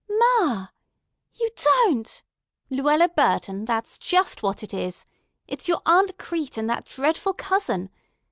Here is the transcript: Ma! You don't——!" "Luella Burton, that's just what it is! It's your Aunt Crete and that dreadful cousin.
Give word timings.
Ma! 0.09 0.69
You 1.35 1.49
don't——!" 1.55 2.23
"Luella 2.71 3.07
Burton, 3.07 3.65
that's 3.65 3.99
just 3.99 4.41
what 4.41 4.63
it 4.63 4.73
is! 4.73 5.05
It's 5.47 5.67
your 5.67 5.83
Aunt 5.85 6.17
Crete 6.17 6.57
and 6.57 6.67
that 6.71 6.85
dreadful 6.85 7.33
cousin. 7.35 7.91